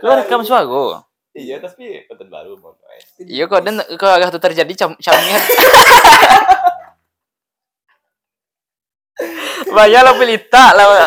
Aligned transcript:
Lu 0.00 0.10
rekam 0.16 0.42
suara. 0.46 1.02
Iya, 1.30 1.62
tapi 1.62 2.10
konten 2.10 2.26
baru 2.26 2.58
mau. 2.58 2.74
Iya 3.22 3.46
kok 3.46 3.62
dan 3.62 3.78
kalau 3.94 4.18
agak 4.18 4.34
tuh 4.34 4.42
terjadi 4.42 4.72
cam 4.74 4.98
camnya. 4.98 5.38
Banyak 9.76 10.00
lo 10.02 10.18
pelita 10.18 10.74
lah. 10.74 11.06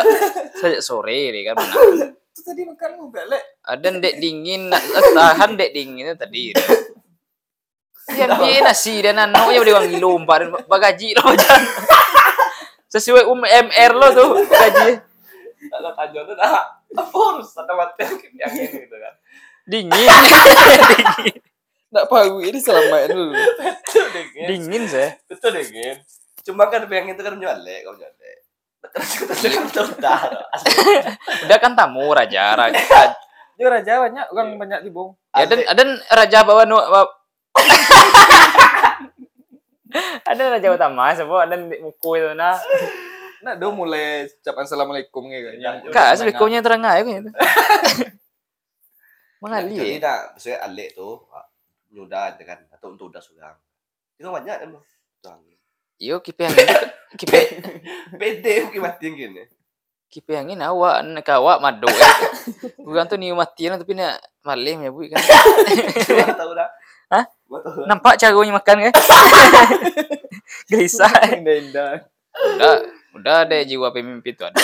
Sejak 0.55 0.79
sore 0.79 1.34
nih 1.36 1.52
kan. 1.52 1.60
Itu 1.60 2.39
tadi 2.39 2.63
makan 2.63 2.89
mau 3.04 3.11
belek. 3.11 3.43
Ada 3.67 3.99
dek 3.99 4.15
dingin, 4.23 4.71
tahan 5.17 5.59
dek 5.59 5.75
dinginnya 5.75 6.15
tadi. 6.15 6.55
Yang 8.15 8.31
dia 8.39 8.59
nasi 8.63 8.99
dan 9.04 9.20
anu 9.27 9.51
ya 9.51 9.59
udah 9.63 9.73
wangi 9.79 9.99
lompat 9.99 10.43
dan 10.43 10.55
bagaji 10.67 11.15
lo 11.20 11.23
macam. 11.23 11.59
Sesuai 12.93 13.25
UMR 13.25 13.91
lo 13.97 14.07
tuh 14.13 14.29
gaji 14.45 15.01
Kalau 15.65 15.91
kanjon 15.97 16.29
tuh 16.29 16.38
harus 17.02 17.50
ada 17.57 17.73
mati 17.73 18.05
yang 18.38 18.54
ini 18.54 18.86
gitu 18.86 18.95
kan. 18.95 19.13
dingin. 19.63 20.09
Nggak 21.94 22.09
pahu 22.09 22.41
ini 22.41 22.58
selamain 22.58 23.09
dulu. 23.09 23.34
Betul 23.34 24.05
Gen. 24.34 24.48
dingin 24.50 24.84
saya. 24.90 25.14
Betul 25.30 25.53
deh, 25.53 25.66
Gen. 25.70 25.98
Cuma 26.44 26.67
kan 26.67 26.84
yang 26.90 27.08
itu 27.08 27.22
kan 27.22 27.38
nyolek, 27.38 27.86
kamu 27.86 27.98
nyolek. 28.02 28.38
Udah 31.48 31.58
kan 31.62 31.72
tamu 31.77 32.12
raja 32.12 32.58
raja. 32.58 32.81
Dia 33.53 33.70
raja 33.70 34.02
banyak 34.02 34.25
orang 34.34 34.58
banyak 34.58 34.80
di 34.84 34.91
bong. 34.91 35.14
Ya 35.38 35.45
dan 35.45 35.62
ada 35.64 35.84
raja 36.25 36.44
bawa 36.44 36.66
nu 36.66 36.81
ada 40.30 40.44
raja 40.58 40.67
utama 40.73 41.14
semua 41.14 41.45
ada 41.45 41.53
di 41.53 41.78
muku 41.78 42.09
itu 42.17 42.34
nah. 42.34 42.58
Nah, 43.43 43.59
dia 43.59 43.67
mulai 43.67 44.31
ucapan 44.31 44.63
assalamualaikum 44.63 45.27
gitu. 45.27 45.49
Yang 45.59 45.91
Kak, 45.91 46.15
assalamualaikumnya 46.15 46.59
terang 46.63 46.88
aja 46.88 47.03
kan 47.03 47.11
itu. 47.11 47.31
Mengali 49.43 49.75
Jadi 49.75 49.99
nah, 49.99 50.31
maksudnya 50.31 50.63
alik 50.63 50.95
tuh 50.95 51.27
ah, 51.35 51.44
nyudah 51.91 52.39
kan 52.39 52.63
atau 52.72 52.95
untuk 52.95 53.11
udah 53.11 53.19
sudah. 53.19 53.52
Itu 54.16 54.31
banyak 54.31 54.55
kan. 54.63 54.67
Tuh. 55.19 55.35
Yo 56.00 56.23
kipe 56.23 56.47
angin 56.47 56.67
kipe 57.19 57.39
Pede 58.16 58.53
mungkin 58.67 58.81
mati 58.81 59.03
yang 59.11 59.16
gini. 59.19 59.44
kipe 60.07 60.31
angin 60.31 60.63
awak 60.63 61.03
nak 61.03 61.28
awak 61.28 61.59
madu. 61.59 61.91
eh. 61.91 62.16
Bukan 62.85 63.03
tuh 63.11 63.19
ni 63.19 63.35
mati 63.35 63.67
tapi 63.67 63.91
nak 63.91 64.23
malim 64.47 64.88
ya 64.88 64.95
bu 64.95 65.03
kan. 65.11 65.19
Tahu 66.39 66.52
dah. 66.55 66.69
Hah? 67.11 67.28
Tahu. 67.28 67.83
Nampak 67.83 68.16
caranya 68.16 68.55
makan 68.55 68.88
kan? 68.88 68.94
Gelisah. 70.72 71.11
indah-indah. 71.35 72.07
Udah 72.31 73.03
udah 73.14 73.45
ada 73.45 73.61
jiwa 73.61 73.94
pemimpin 73.94 74.33
tuh 74.33 74.50
ada. 74.50 74.58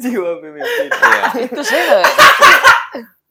Jiwa 0.00 0.40
pemimpin. 0.40 0.88
Iya. 0.88 1.24
Itu 1.44 1.60
saya 1.60 2.04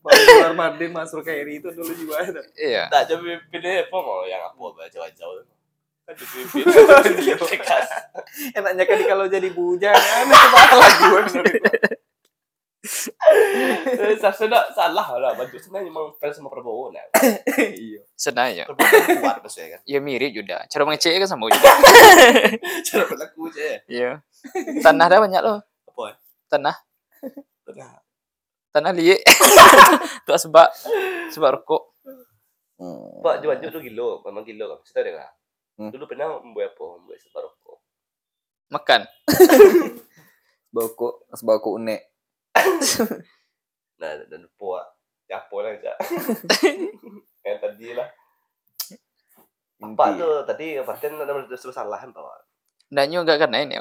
keluar 0.09 0.53
Mardin 0.57 0.91
masuk 0.93 1.21
ke 1.21 1.31
Eri 1.43 1.59
itu 1.61 1.69
dulu 1.69 1.91
jiwa 1.93 2.17
itu. 2.25 2.41
iya. 2.57 2.89
Tak 2.89 3.09
coba 3.09 3.37
pilih 3.51 3.73
apa 3.85 3.97
mau 3.97 4.25
yang 4.25 4.41
apa 4.41 4.57
baca-baca. 4.57 5.23
Kan 6.05 6.13
dipilih. 6.17 6.65
Tegas. 7.49 7.87
Enaknya 8.53 8.83
kan 8.85 8.99
kalau 9.05 9.25
jadi 9.29 9.49
bujang 9.53 9.93
kan 9.93 10.25
kepala 10.29 10.87
gue 10.89 11.21
Sebenarnya 12.79 14.71
salah 14.71 15.07
lah. 15.19 15.31
Baju 15.35 15.55
sebenarnya 15.59 15.91
memang 15.91 16.15
fans 16.15 16.39
sama 16.39 16.47
Prabowo 16.47 16.95
nah. 16.95 17.03
Iya. 17.59 18.01
Senang 18.15 18.55
ya. 18.55 18.63
Prabowo 18.63 18.87
kan 18.87 19.19
kuat 19.19 19.37
maksudnya 19.43 19.67
kan. 19.75 19.81
Ya 19.83 19.99
mirip 19.99 20.31
juga. 20.31 20.63
Cara 20.71 20.87
mengecek 20.87 21.19
kan 21.19 21.27
sama 21.27 21.51
juga. 21.51 21.71
Cara 22.87 23.03
berlaku 23.03 23.51
aja. 23.51 23.83
Iya. 23.91 24.11
Tanah 24.79 25.05
dah 25.11 25.19
banyak 25.19 25.41
loh. 25.43 25.59
Apa? 25.91 26.15
Tanah. 26.47 26.75
Tenang. 27.67 27.93
Tanah 28.71 28.91
liek. 28.95 29.19
Tuh 30.25 30.39
sebab 30.39 30.71
sebab 31.35 31.59
rokok. 31.59 31.83
Pak 33.19 33.43
Juan 33.43 33.59
tuh 33.59 33.83
gilo, 33.83 34.23
memang 34.23 34.47
gilo 34.47 34.71
kan. 34.71 34.79
Cerita 34.87 35.03
dia 35.03 35.19
kan. 35.19 35.31
Hmm. 35.75 35.91
Dulu 35.91 36.07
pernah 36.07 36.39
membuat 36.39 36.71
apa? 36.71 36.85
Membuat 36.95 37.19
separuh 37.19 37.51
rokok. 37.51 37.77
Makan. 38.71 39.01
Bako, 40.69 41.27
sebako 41.35 41.75
unek. 41.75 42.08
Nah, 43.99 44.11
dan 44.31 44.47
puak. 44.55 44.85
Ya 45.29 45.43
apa 45.43 45.55
lah 45.61 45.71
aja. 45.77 45.93
Yang 47.45 47.57
tadi 47.61 47.87
lah. 47.93 48.07
Pak 49.79 50.07
Inti. 50.11 50.19
tuh 50.19 50.33
tadi 50.43 50.65
paten 50.83 51.15
ada 51.15 51.31
terus 51.47 51.63
salah 51.71 51.99
kan 51.99 52.11
Pak. 52.11 52.49
Ndaknya 52.89 53.17
enggak 53.21 53.39
kena 53.45 53.57
ini. 53.67 53.75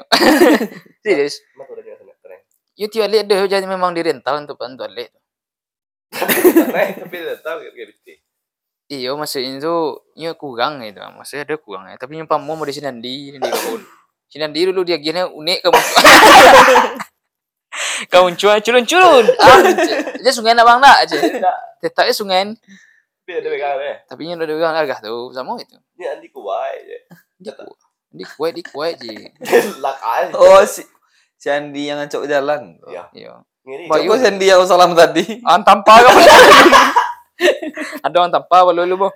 Serius. 1.03 1.41
Mak 1.57 1.67
udah 1.67 1.83
jangan 1.83 2.15
keren. 2.21 2.39
You 2.79 2.87
lihat 2.87 3.25
deh 3.27 3.39
jadi 3.49 3.65
memang 3.67 3.91
dirental 3.97 4.39
untuk 4.39 4.55
bantu 4.55 4.87
alik. 4.87 5.11
Keren 6.13 6.89
tapi 7.03 7.17
tahu 7.43 7.57
kayak 7.65 7.73
gitu. 7.75 8.13
Iya 8.89 9.13
maksudnya 9.13 9.61
itu 9.61 9.75
nya 10.17 10.33
kurang 10.33 10.81
gitu. 10.81 10.97
Maksudnya 11.01 11.43
ada 11.45 11.55
kurangnya. 11.59 11.95
Tapi 11.99 12.21
yang 12.21 12.29
pamu 12.29 12.57
mau 12.57 12.65
di 12.65 12.73
Sinandi 12.73 13.35
di 13.35 13.37
kebun. 13.37 13.81
Sinandi 14.29 14.59
dulu 14.69 14.81
dia 14.85 14.97
gini 15.01 15.25
unik 15.25 15.59
kamu. 15.65 15.79
Kau 18.07 18.31
cuan 18.31 18.59
culun 18.63 18.85
culun. 18.87 19.25
Ah, 19.43 19.59
dia 20.23 20.31
sungai 20.31 20.55
nak 20.55 20.63
bang 20.63 20.79
nak 20.79 20.97
aja. 21.03 21.17
Tetapnya 21.83 22.15
sungai. 22.15 22.55
Tapi 23.29 23.31
ada 23.45 23.49
pegang 23.53 23.75
deh. 23.77 23.97
Tapi 24.09 24.21
nya 24.25 24.33
udah 24.39 24.57
bilang 24.57 24.73
agak 24.73 25.05
tuh 25.05 25.29
sama 25.35 25.59
itu. 25.59 25.77
Ini 25.99 26.17
Andi 26.17 26.27
kuai 26.33 26.81
aja. 26.81 26.97
Di 27.37 27.51
ku, 27.53 27.69
di 28.09 28.25
kuat 28.25 28.51
di 28.57 28.63
kuat 28.65 28.93
je. 28.97 29.13
Lak 29.77 29.97
aja. 30.01 30.33
Oh, 30.33 30.65
si 30.65 30.81
si 31.37 31.45
Andi 31.45 31.85
yang 31.85 32.01
ngacok 32.01 32.25
jalan. 32.25 32.81
Iya. 32.89 33.05
Iya. 33.13 33.33
Ini 33.69 33.85
Bayu. 33.85 34.17
Si 34.17 34.25
Andi 34.25 34.49
yang 34.49 34.65
salam 34.65 34.97
tadi. 34.97 35.45
Ang 35.45 35.61
tanpa 35.61 36.01
ka 36.01 36.09
pala. 36.09 36.35
Ada 38.09 38.17
ang 38.17 38.33
tanpa 38.33 38.65
wala 38.65 38.81
lu 38.81 38.97
mo. 38.97 39.13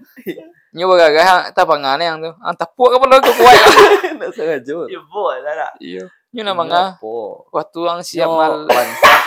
Nyo 0.77 0.93
ba 0.93 0.95
gagah 1.09 1.49
tapangan 1.53 1.97
yang 1.97 2.21
tuh. 2.21 2.37
Ang 2.37 2.53
tapu 2.53 2.85
ka 2.93 3.01
pala 3.01 3.17
ko 3.17 3.33
kuwai. 3.33 3.57
Nggak 4.21 4.29
sengaja. 4.29 4.77
Ya 4.93 5.01
boy, 5.09 5.41
lah. 5.41 5.73
Iyo. 5.81 6.05
Nyo 6.33 6.41
na 6.41 6.57
mga 6.57 6.81
Apa? 6.97 7.13
waktu 7.53 7.79
ang 7.85 8.01
siap 8.01 8.25
Nyo 8.25 8.37
mal 8.41 8.55
lancang. 8.65 9.21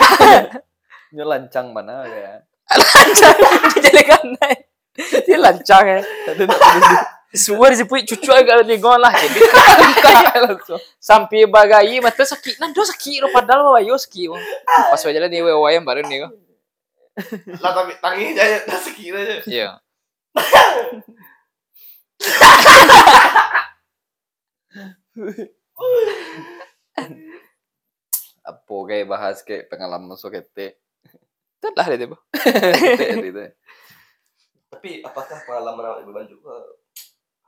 Nyo 1.15 1.23
lancang 1.23 1.67
mana 1.71 2.03
ya? 2.03 2.43
lancang 2.67 3.37
dijadikan 3.79 4.23
naik. 4.35 4.59
Dia 5.23 5.39
lancang 5.39 5.87
ya. 5.87 5.99
Tadi 6.03 6.43
nak 6.43 6.59
tadi 6.59 6.95
Semua 7.31 7.71
disebut 7.71 8.03
cucu 8.03 8.27
agak 8.27 8.67
ni 8.67 8.75
gon 8.75 8.99
lah. 8.99 9.15
Jadi 9.15 9.39
langsung. 10.51 10.79
sampai 10.99 11.47
bagai 11.47 12.03
mata 12.03 12.27
sakit. 12.27 12.59
Nando 12.59 12.83
sakit 12.83 13.23
lo 13.23 13.31
padahal 13.31 13.71
bayo 13.71 13.95
sakit. 13.95 14.27
mo. 14.27 14.35
Pas 14.67 14.99
wajar 14.99 15.31
ni 15.31 15.39
wewe 15.39 15.67
yang 15.71 15.87
baru 15.87 16.03
ni 16.03 16.23
ko. 16.23 16.27
Lah 17.63 17.71
tapi 17.71 17.95
tangi 18.03 18.35
aja, 18.35 18.67
tak 18.67 18.79
sekira 18.83 19.23
aja. 19.23 19.35
Iya. 19.47 19.69
Apa 28.47 28.75
kayak 28.87 29.07
bahas 29.07 29.37
kayak 29.43 29.67
pengalaman 29.69 30.15
masuk 30.15 30.33
kete. 30.33 30.79
Itu 31.59 31.67
lah 31.73 31.87
dia 31.89 32.07
tu. 32.07 32.17
Kete 32.33 33.05
gitu. 33.21 33.43
Tapi 34.67 34.89
apakah 35.01 35.37
pengalaman 35.47 35.83
awak 35.83 35.99
Ibu 36.03 36.11
juga 36.27 36.53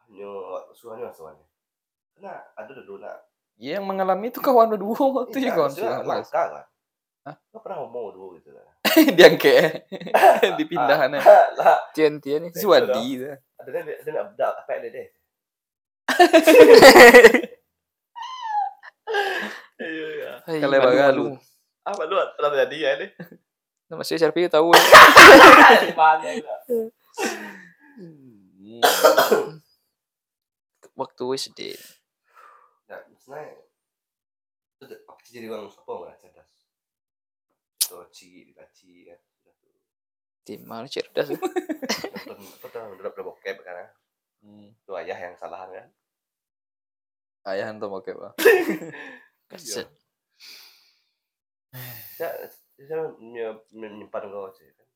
hanya 0.08 0.30
suanya 0.74 1.12
suanya? 1.14 1.46
Karena 2.16 2.34
ada 2.58 2.72
dulu 2.74 3.00
nak. 3.00 3.28
Ya, 3.60 3.76
yang 3.76 3.86
mengalami 3.86 4.32
itu 4.32 4.40
kawan 4.40 4.72
berdua 4.72 4.96
waktu 4.96 5.44
ya 5.44 5.52
kawan 5.52 5.68
maksudnya 5.68 6.00
sudah 6.00 6.08
mas. 6.08 6.16
langka 6.32 6.44
kan. 6.48 6.66
Hah? 7.28 7.36
Kau 7.52 7.60
pernah 7.60 7.78
ngomong 7.84 8.16
dulu 8.16 8.28
gitu 8.40 8.56
kan? 8.56 8.66
Dia 9.20 9.36
kayak 9.36 9.92
dipindahannya. 10.60 11.20
Lah, 11.60 11.92
Tian-tian 11.92 12.48
ni. 12.48 12.50
Si 12.56 12.64
Wadi 12.64 13.20
itu. 13.20 13.28
ada 13.60 13.70
ada 13.76 13.92
ada 13.92 14.10
nak 14.16 14.24
ada 14.40 14.46
apa 14.64 14.72
ada 14.80 14.88
deh. 14.88 15.08
Iya 19.80 20.08
ya. 20.20 20.34
Malu. 20.76 21.16
lu. 21.16 21.26
Apa 21.88 22.04
lu 22.04 22.16
ada 22.20 22.48
jadi 22.68 22.78
ya 22.78 22.92
deh? 23.00 23.10
Nama 23.90 24.04
saya 24.04 24.28
Sharpie 24.28 24.52
tahu. 24.52 24.70
Mana. 25.96 26.30
Waktu 30.94 31.24
SD. 31.40 31.60
Nah, 32.92 33.00
itu 34.80 34.96
apa 35.08 35.20
sih 35.24 35.32
jadi 35.40 35.48
orang 35.48 35.72
apa 35.72 35.92
nggak 35.96 36.18
cerdas? 36.20 36.52
Itu 37.80 37.98
ci, 38.12 38.46
dibaci 38.52 39.08
kan. 39.08 39.20
Tuh. 39.48 39.56
Timah 40.44 40.86
cerdas. 40.92 41.32
Nonton 41.34 42.80
apa 42.84 42.94
udah 42.94 43.24
bokep 43.26 43.58
kan? 43.64 43.90
Hmm. 44.44 44.76
Itu 44.76 44.92
ayah 45.00 45.18
yang 45.18 45.36
salah 45.40 45.66
kan? 45.72 45.88
Ayah 47.48 47.72
hantu 47.72 47.88
pakai 47.90 48.14
apa? 48.20 48.30
Kaset. 49.50 49.90
Saya 52.18 52.50
saya 52.80 53.12
menye- 53.20 53.66
menyimpan 53.76 54.32
kau 54.32 54.48
aja 54.50 54.64
kan. 54.64 54.88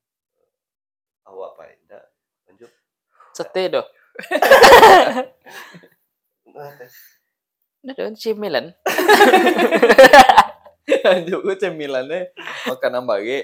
Awak 1.30 1.50
apa 1.56 1.62
tidak 1.76 2.04
lanjut. 2.48 2.72
Sate 3.36 3.64
doh. 3.68 3.86
Nah, 7.84 7.92
doon 8.00 8.16
cimilan. 8.16 8.72
Anjuk 11.12 11.44
gue 11.44 11.56
cemilannya 11.60 12.32
makanan 12.70 13.04
bage. 13.04 13.44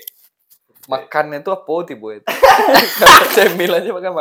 Makannya 0.88 1.44
tuh 1.44 1.60
apa 1.60 1.74
tiba 1.84 2.08
itu? 2.16 2.28
Cemilannya 3.36 3.92
makan 3.92 4.16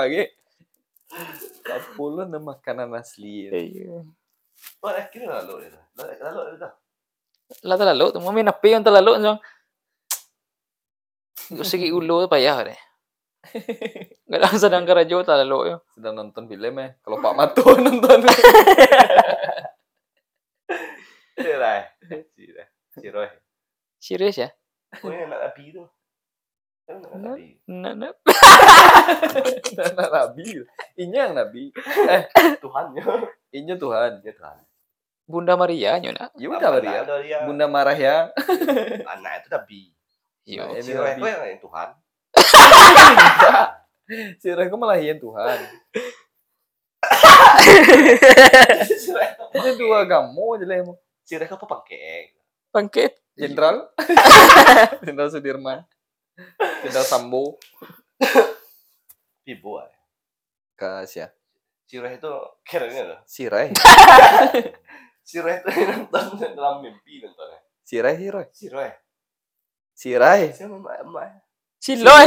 lu 2.10 2.20
ada 2.26 2.42
makanan 2.42 2.90
asli? 2.98 3.46
Iya. 3.46 4.02
Oh, 4.82 4.90
akhirnya 4.90 5.42
lalu 5.42 5.70
itu. 5.70 5.78
Lalu 5.98 6.40
itu 6.54 6.56
dah. 6.62 6.72
Lah 7.64 7.76
terlalu, 7.80 8.04
tu 8.12 8.20
mami 8.20 8.44
napi 8.44 8.76
yang 8.76 8.84
terlalu 8.84 9.18
so. 9.24 9.34
Sige 11.64 11.88
ulo 11.90 12.28
payah 12.28 12.60
deh. 12.68 12.78
Gak 14.28 14.40
lang 14.44 14.56
sedang 14.60 14.84
karajo 14.84 15.24
terlalu 15.24 15.72
yo. 15.72 15.76
Sedang 15.96 16.14
nonton 16.18 16.44
film 16.44 16.74
ya. 16.76 16.92
Kalau 17.00 17.18
Pak 17.24 17.34
Mato 17.34 17.64
nonton. 17.86 18.20
Cirai. 21.38 21.80
Cirai. 22.36 22.66
Cirai. 22.98 23.30
Serius 23.98 24.36
ya? 24.36 24.48
Oh, 25.00 25.10
ini 25.10 25.24
anak 25.24 25.40
Nabi 25.48 25.72
tu. 25.72 25.82
Nabi. 27.20 27.60
Anak 29.76 30.08
Nabi. 30.08 30.46
Inya 30.96 31.18
yang 31.28 31.34
Nabi. 31.36 31.68
Tuhannya. 32.64 33.04
Inya 33.52 33.76
Tuhan. 33.76 34.24
Dia 34.24 34.32
Tuhan. 34.32 34.56
Bunda 35.28 35.60
Maria 35.60 36.00
nyona. 36.00 36.32
Ya 36.40 36.48
udah 36.48 36.70
Maria. 36.72 37.04
Bunda 37.44 37.68
marah 37.68 37.92
ya. 37.92 38.32
Anak 39.12 39.44
itu 39.44 39.48
Nabi. 39.52 39.80
Yo. 40.48 40.64
Ini 40.72 40.80
Cirai 40.80 41.20
Nabi. 41.20 41.28
itu 41.28 41.44
yang 41.44 41.60
Tuhan. 41.60 41.88
Si 44.40 44.48
Reko 44.48 44.76
melahian 44.80 45.20
Tuhan. 45.20 45.58
Ini 49.52 49.70
dua 49.76 50.08
gamu 50.08 50.56
aja 50.56 50.64
lah 50.64 50.76
emang. 50.80 50.96
Cirai 51.28 51.44
apa 51.44 51.66
pangkeng? 51.68 52.32
Bangkit. 52.72 53.12
Jenderal. 53.36 53.92
Jenderal 55.04 55.28
Sudirman. 55.28 55.84
Jenderal 56.86 57.06
Sambo. 57.06 57.58
Pibo 59.42 59.82
ah. 59.82 59.90
Kasih 60.78 61.32
Cirai 61.88 62.20
itu 62.20 62.34
kerennya 62.68 63.16
loh. 63.16 63.20
Sirai. 63.24 63.72
Cirai 65.28 65.64
itu 65.64 65.70
nonton 66.12 66.52
dalam 66.52 66.84
mimpi 66.84 67.24
nontonnya. 67.24 67.64
Sirai 67.80 68.14
Sirai. 68.20 68.46
Cirai. 68.52 68.90
Sirai. 69.96 70.42
Siapa 70.52 70.76
mak 70.76 71.00
mak? 71.08 71.48
Siloy. 71.80 72.26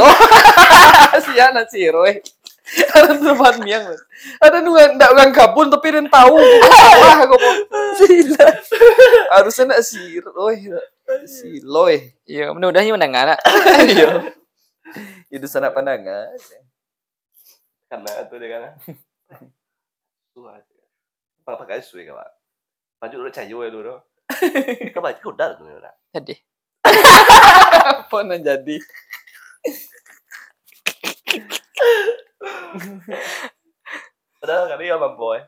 si 1.22 1.34
anak 1.38 1.70
Sirai. 1.74 2.18
Ada 2.72 3.20
tempat 3.20 3.60
miang. 3.60 3.84
Ada 4.40 4.64
nunggu 4.64 4.96
ndak 4.96 5.12
orang 5.12 5.32
kabun 5.36 5.68
tapi 5.68 5.92
dia 5.92 6.04
tahu. 6.08 6.40
Wah, 6.40 7.18
aku 7.28 7.36
mau. 7.36 7.54
Sila. 8.00 8.48
Harusnya 9.36 9.64
nak 9.76 9.82
Sirai. 9.84 10.72
Siloy. 11.28 12.16
Iya, 12.24 12.56
mudah-mudahan 12.56 12.96
mendengar. 12.96 13.36
Iya. 13.84 14.32
Itu 15.28 15.48
sana 15.52 15.76
pandangan. 15.76 16.32
Karena 17.92 18.12
itu 18.24 18.36
dia 18.40 18.48
kan. 18.56 18.64
Tua. 20.32 20.56
Pak 21.44 21.56
pakai 21.60 21.84
suai 21.84 22.08
kawan. 22.08 22.32
Baju 23.04 23.16
udah 23.28 23.34
cayo 23.36 23.58
ya 23.68 23.70
dulu. 23.74 23.96
Kau 24.96 25.04
baca 25.04 25.20
kau 25.20 25.36
dah 25.36 25.60
tuh 25.60 25.68
udah. 25.68 25.92
Tadi. 26.16 26.36
Apa 26.88 28.24
yang 28.24 28.40
jadi? 28.40 28.80
Padahal 34.38 34.66
kali 34.68 34.90
ya 34.90 34.98
mampu 34.98 35.38
ya. 35.38 35.44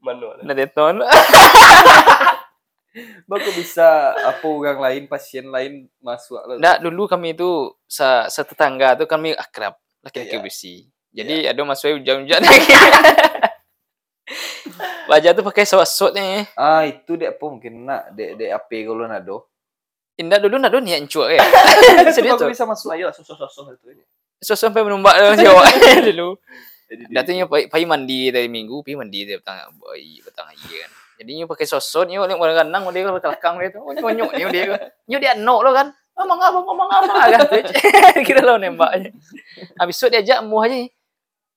Manu. 0.00 0.32
Nah, 0.40 0.54
deton. 0.54 1.00
Baku 3.24 3.50
bisa 3.56 4.12
apa 4.12 4.44
orang 4.44 4.76
lain, 4.76 5.02
pasien 5.08 5.48
lain 5.48 5.88
masuk 5.98 6.36
lah. 6.36 6.56
Nah, 6.60 6.74
dulu 6.76 7.08
kami 7.08 7.32
itu 7.32 7.72
sa 7.88 8.28
setetangga 8.28 9.00
tuh 9.00 9.08
kami 9.08 9.32
akrab 9.32 9.76
laki-laki 10.04 10.36
Iya. 10.36 10.44
besi. 10.44 10.74
Jadi 11.12 11.48
ada 11.48 11.60
masuk 11.64 11.96
hujan-hujan 11.96 12.40
lagi. 12.40 12.72
Wajah 15.08 15.32
tuh 15.32 15.44
pakai 15.44 15.64
sosot 15.64 16.12
nih. 16.12 16.48
Ah, 16.52 16.84
itu 16.84 17.16
dia 17.16 17.32
apa 17.32 17.44
mungkin 17.44 17.84
nak 17.84 18.12
dek 18.12 18.36
dek 18.36 18.50
apa 18.52 18.76
kalau 18.84 19.04
nado. 19.04 19.36
Indah 20.16 20.36
dulu 20.36 20.56
nado 20.56 20.76
niat 20.76 21.08
cuak 21.08 21.28
ya. 21.32 21.40
Serius 22.12 22.36
Baku 22.36 22.44
tuh. 22.44 22.52
bisa 22.52 22.64
masuk. 22.64 22.92
Ayo 22.92 23.08
sosok-sosok 23.08 23.76
itu 23.76 24.04
Sosok 24.42 24.58
sampai 24.58 24.82
menumbak 24.82 25.14
dalam 25.14 25.38
Jawa 25.38 25.62
dulu. 26.10 26.34
Dia- 26.90 27.22
Datangnya 27.22 27.46
pai 27.46 27.70
pai 27.70 27.86
mandi 27.86 28.28
dari 28.28 28.50
minggu, 28.50 28.82
pi 28.82 28.98
mandi 28.98 29.22
dari 29.24 29.38
petang 29.38 29.70
boy, 29.78 30.18
petang 30.20 30.50
iya 30.68 30.84
kan. 30.84 30.90
Jadinya 31.22 31.44
pakai 31.46 31.66
sosot 31.70 32.10
ni 32.10 32.18
oleh 32.18 32.34
orang 32.34 32.66
ganang 32.66 32.90
dia 32.90 33.06
ke 33.06 33.14
belakang 33.14 33.54
dia 33.62 33.70
tu. 33.70 33.80
Oh, 33.80 33.94
nyonyok 33.94 34.30
ni 34.34 34.42
dia. 34.50 34.62
ke. 34.66 34.76
Nyo 35.06 35.18
dia 35.22 35.32
no 35.38 35.62
lo 35.62 35.70
kan. 35.70 35.94
Ngomong 36.18 36.40
apa 36.42 36.58
ngomong 36.58 36.88
apa 36.90 37.12
kan. 37.30 37.40
Kira 38.26 38.42
lo 38.42 38.58
nembaknya. 38.58 39.14
Habis 39.78 39.96
tu 39.96 40.10
dia 40.10 40.20
ajak 40.20 40.42
muah 40.42 40.66
aja. 40.66 40.76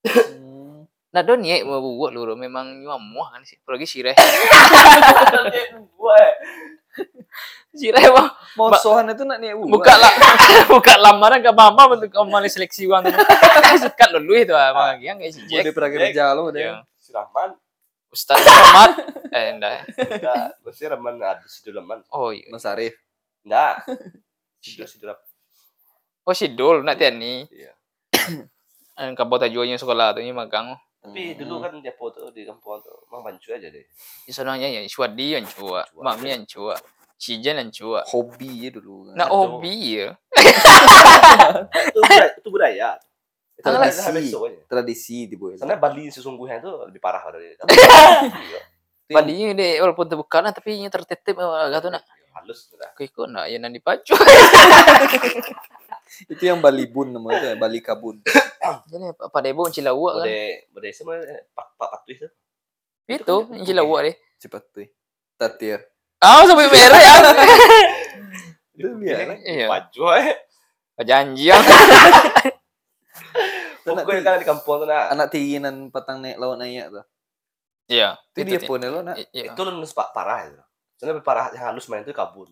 Hmm. 0.05 0.85
Nah, 1.09 1.21
don 1.25 1.41
ni 1.41 1.57
mau 1.65 1.81
buat 1.81 2.13
lu 2.13 2.37
memang 2.37 2.77
nyu 2.77 2.93
muah 3.01 3.33
kan 3.33 3.41
sih. 3.41 3.57
Apalagi 3.65 3.89
sireh. 3.89 4.13
Gua 5.99 6.15
Sireh 7.75 8.07
mah 8.07 8.31
Mosohan 8.55 9.11
itu 9.11 9.27
nak 9.27 9.43
niat 9.43 9.59
buka 9.59 9.91
lah 9.91 10.11
buka 10.71 10.95
lamaran 10.95 11.43
ke 11.43 11.51
mama 11.51 11.91
bentuk 11.91 12.07
kembali 12.07 12.47
seleksi 12.47 12.87
uang 12.87 13.03
tu. 13.03 13.11
Sekat 13.83 14.15
dulu 14.15 14.31
itu 14.31 14.55
ah 14.55 14.71
bang 14.71 15.03
yang 15.03 15.17
kayak 15.19 15.35
si 15.35 15.43
Dia 15.43 15.59
Jack. 15.59 15.75
pernah 15.75 15.91
kerja 15.91 16.23
lo 16.31 16.47
Ya. 16.49 16.55
deh. 16.55 16.67
si 16.95 17.11
Rahman. 17.11 17.51
Ustaz 18.07 18.39
Muhammad. 18.39 18.91
Eh, 19.35 19.51
enggak. 19.51 19.83
Enggak, 19.99 20.55
si 20.71 20.87
Rahman 20.87 21.19
ada 21.19 21.43
si 21.43 21.59
Rahman. 21.67 21.99
Oh, 22.07 22.31
iya. 22.31 22.47
Mas 22.47 22.63
Arif. 22.63 22.95
Enggak. 23.43 23.83
Si 24.63 24.79
si 24.79 24.95
Rahman. 25.03 25.27
Oh, 26.23 26.31
si 26.31 26.47
Dul 26.47 26.87
nak 26.87 26.95
tian 26.95 27.19
ni. 27.19 27.43
Iya. 27.51 27.75
Ang 29.03 29.11
kabot 29.11 29.43
ajuannya 29.43 29.75
sekolah 29.75 30.15
tu 30.15 30.23
ni 30.23 30.31
magang. 30.31 30.71
Tapi 31.03 31.35
dulu 31.35 31.59
kan 31.59 31.75
dia 31.83 31.91
foto 31.91 32.31
di 32.31 32.47
kampung 32.47 32.81
tuh, 32.81 33.05
mang 33.11 33.21
bancu 33.21 33.51
aja 33.51 33.67
deh. 33.67 33.85
Di 34.25 34.31
sana 34.31 34.55
ya 34.55 34.71
Swadi 34.87 35.35
yang 35.35 35.45
cua, 35.45 35.85
Mami 35.99 36.33
yang 36.33 36.47
cua, 36.47 36.73
Cijen 37.25 37.57
yang 37.57 37.73
cua. 37.73 38.05
hobi 38.05 38.69
ya 38.69 38.69
dulu. 38.69 39.09
Nak 39.17 39.25
Aduh. 39.25 39.57
hobi 39.57 39.97
ya. 39.97 40.13
Itu 42.37 42.49
budaya, 42.53 43.01
itu 43.57 43.65
Tradisi. 43.65 44.29
Tradisi 44.69 45.17
di 45.25 45.33
boy. 45.33 45.57
Karena 45.57 45.73
Bali 45.81 46.13
sesungguhnya 46.13 46.61
itu 46.61 46.69
lebih 46.85 47.01
parah 47.01 47.25
dari. 47.33 47.57
Badinya 49.17 49.57
dia 49.57 49.81
walaupun 49.81 50.05
terbuka 50.05 50.37
lah 50.41 50.53
tapi 50.53 50.77
nya 50.77 50.93
tertitip 50.93 51.33
agak 51.41 51.81
tu 51.81 51.89
nak. 51.89 52.05
halus 52.35 52.69
udah. 52.75 52.91
Kau 52.93 53.25
nak 53.25 53.49
ya 53.49 53.57
nanti 53.57 53.81
pacu. 53.81 54.13
Itu 56.31 56.43
yang 56.47 56.61
Balibun 56.63 57.11
namanya, 57.11 57.55
ya, 57.55 57.59
Bali 57.59 57.81
Kabun. 57.81 58.21
Jadi 58.91 59.05
apa 59.17 59.37
debo 59.41 59.67
cilawak 59.71 60.13
kan. 60.21 60.27
Bude 60.27 60.67
bude 60.71 60.89
sama 60.93 61.17
pak 61.55 61.67
pak 61.79 61.89
pak 61.89 62.01
itu. 62.11 62.27
Itu 63.07 63.35
cilawak 63.65 63.99
dia. 64.03 64.13
Cepat 64.41 64.63
tuh. 64.69 64.87
Tatir. 65.39 65.94
Ah, 66.23 66.43
sampai 66.47 66.67
merah 66.71 67.01
ya. 67.01 67.15
Itu 68.77 68.87
biar. 68.99 69.39
Iya. 69.43 69.67
Janji 71.03 71.51
yang. 71.51 71.59
Pokoknya 73.85 74.21
kan 74.25 74.41
di 74.41 74.47
kampung 74.47 74.81
tuh 74.81 74.87
nah. 74.89 75.13
Anak 75.13 75.29
tinginan 75.29 75.93
patang 75.93 76.19
naik 76.23 76.41
lawan 76.41 76.57
naik 76.59 76.89
tuh. 76.89 77.05
Iya. 77.85 78.17
Itu 78.33 78.47
dia 78.47 78.59
pun 78.65 78.81
lo 78.81 79.05
nak. 79.05 79.15
Iya. 79.29 79.53
Itu 79.53 79.61
lu 79.61 79.85
pak 79.85 80.09
parah 80.15 80.49
itu. 80.49 80.61
Soalnya 80.97 81.19
lebih 81.19 81.25
parah 81.27 81.51
yang 81.53 81.69
halus 81.69 81.85
main 81.91 82.01
itu 82.01 82.15
kabun. 82.15 82.49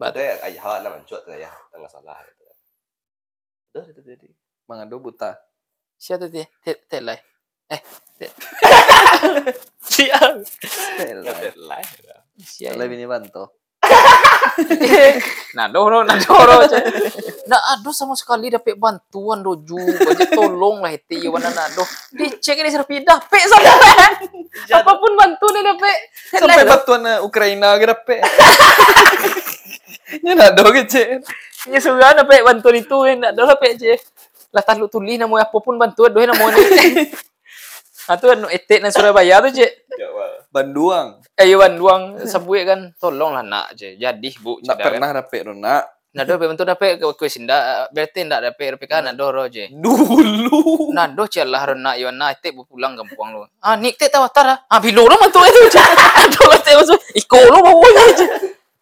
Bat- 0.00 0.16
Ada 0.16 0.48
ayah 0.48 0.62
hal 0.64 0.80
nama 0.80 0.96
cuat 1.04 1.22
ya, 1.28 1.52
nggak 1.76 1.92
salah. 1.92 2.16
Udah 3.70 3.84
itu 3.86 4.00
jadi. 4.02 4.28
Mangado 4.64 4.96
buta. 4.98 5.36
Siapa 6.00 6.26
tu 6.26 6.40
dia? 6.40 6.48
Tet 6.64 6.88
tet 6.88 7.04
lai. 7.04 7.20
Eh. 7.70 7.80
Tet. 8.18 8.32
Siap. 9.94 10.34
Lah. 11.56 11.82
Siap. 12.36 12.74
Lebih 12.76 12.98
ini 12.98 13.06
bantu. 13.06 13.48
Nah, 15.56 15.66
doro, 15.72 16.04
nah 16.04 16.14
doro. 16.20 16.62
Nah, 17.48 17.60
aduh 17.74 17.94
sama 17.94 18.14
sekali 18.14 18.52
dapat 18.52 18.76
bantuan 18.76 19.40
doju. 19.40 19.78
Baca 19.98 20.24
tolong 20.30 20.84
lah 20.84 20.92
itu 20.94 21.16
ya 21.16 21.30
mana 21.32 21.50
nado. 21.50 21.82
Dicek 22.12 22.60
ini 22.60 22.70
serpi 22.70 23.02
dapat 23.02 23.42
sampean. 23.50 24.12
Apa 24.70 24.92
pun 25.00 25.12
bantu 25.16 25.46
dia 25.54 25.62
dapat. 25.64 25.96
Sampai 26.30 26.64
bantuan 26.66 27.02
eh, 27.08 27.18
Ukraina 27.24 27.74
kira 27.80 27.96
pe. 27.98 28.20
Ini 30.22 30.34
nado 30.34 30.66
kecil. 30.70 31.24
Ya 31.70 31.78
sudah 31.82 32.14
dapat 32.14 32.46
bantuan 32.46 32.78
itu. 32.78 32.98
Nak 33.16 33.32
dapat 33.32 33.80
je. 33.80 33.96
Lah 34.50 34.62
tahu 34.62 34.90
tulis 34.90 35.18
nama 35.18 35.46
apa 35.46 35.56
pun 35.62 35.78
bantuan 35.78 36.10
doh 36.10 36.22
nama 36.22 36.44
ni. 36.52 36.62
Ah 38.10 38.18
tu 38.18 38.26
anu 38.26 38.50
etek 38.50 38.82
nang 38.82 38.90
Surabaya 38.90 39.38
tu 39.46 39.62
je. 39.62 39.70
Banduang. 40.50 41.22
Eh 41.38 41.54
Iwan 41.54 41.78
duang 41.78 42.02
sabuik 42.26 42.66
kan 42.66 42.80
tolonglah 42.98 43.46
nak 43.46 43.78
je. 43.78 43.94
Jadi 43.94 44.34
bu 44.42 44.58
Nak 44.66 44.82
pernah 44.82 45.14
dapet 45.14 45.46
lo 45.46 45.54
nak. 45.54 46.02
Nah, 46.10 46.26
do 46.26 46.34
bentuk 46.42 46.66
dapat 46.66 46.98
ke 46.98 47.06
kuis 47.14 47.38
inda 47.38 47.86
berarti 47.94 48.26
ndak 48.26 48.50
dapat 48.50 48.74
dapat 48.74 48.88
kan 48.90 49.14
do 49.14 49.30
roje. 49.30 49.70
Dulu. 49.70 50.90
Nah, 50.90 51.06
do 51.06 51.22
celah 51.30 51.70
rena 51.70 51.94
yo 51.94 52.10
na 52.10 52.34
bu 52.34 52.66
pulang 52.66 52.98
kampung 52.98 53.30
lu. 53.30 53.46
Ah, 53.62 53.78
nik 53.78 53.94
te 53.94 54.10
tawatar 54.10 54.46
ah. 54.50 54.58
Ah, 54.66 54.82
bilo 54.82 55.06
lo 55.06 55.14
mantu 55.14 55.38
itu. 55.46 55.70
Aduh, 55.70 56.50
te 56.66 56.74
masuk. 56.74 56.98
Iko 57.14 57.38
lo 57.46 57.62
mau 57.62 57.78
aja. 57.78 58.26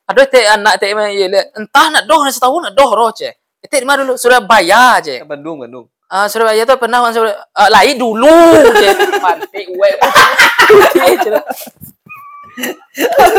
Aduh, 0.08 0.24
teh 0.24 0.48
anak 0.48 0.80
teh 0.80 0.96
mah 0.96 1.12
le. 1.12 1.52
Entah 1.52 1.86
nak 1.92 2.08
doh 2.08 2.24
setahun 2.32 2.64
nak 2.64 2.72
doh 2.72 2.96
roh 2.96 3.12
ce. 3.12 3.28
Teh 3.60 3.84
mana 3.84 4.08
dulu 4.08 4.16
Surabaya 4.16 4.96
ce. 5.04 5.20
Bandung, 5.20 5.60
Bandung. 5.60 5.84
Ah 6.08 6.24
Surabaya 6.24 6.64
tuh 6.64 6.80
pernah 6.80 7.04
kan 7.04 7.12
Surabaya. 7.12 7.36
Ah, 7.52 7.68
lai 7.68 7.92
dulu 7.92 8.32
ce. 8.80 8.88
Pantai 9.20 9.68
uwe. 9.68 9.88
Putih, 10.68 11.12
ce. 11.24 11.30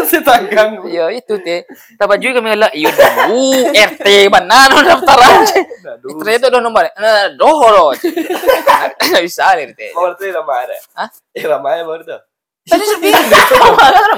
si 0.06 0.22
tanggang. 0.22 0.86
Ya 0.86 1.10
itu 1.10 1.34
teh. 1.42 1.66
Tak 1.98 2.06
baju 2.06 2.28
kami 2.30 2.54
lah. 2.54 2.70
Iya 2.70 2.94
dulu 2.94 3.74
RT 3.74 4.06
mana 4.30 4.70
no 4.70 4.86
daftaran. 4.86 5.50
Aduh. 5.98 6.22
Ternyata 6.22 6.54
doh 6.54 6.62
nomor. 6.62 6.86
Nah, 6.94 7.34
doh 7.34 7.58
roh 7.58 7.90
ce. 7.98 8.14
Nggak 9.02 9.24
bisa 9.26 9.58
teh. 9.74 9.90
Mau 9.98 10.14
itu 10.14 10.30
ramah 10.30 10.58
ada. 10.62 10.78
Hah? 10.94 11.10
Eh 11.34 11.44
ramah 11.50 11.74
baru 11.82 12.06
tuh. 12.06 12.22
Tadi 12.70 12.86
sepi. 12.86 13.10